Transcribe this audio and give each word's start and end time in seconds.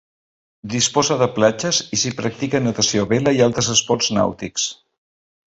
Disposa 0.75 1.17
de 1.19 1.27
platges, 1.35 1.81
i 1.97 2.01
s'hi 2.03 2.13
practica 2.21 2.63
natació, 2.69 3.07
vela 3.15 3.37
i 3.41 3.45
altres 3.49 3.73
esports 3.77 4.13
nàutics. 4.21 4.71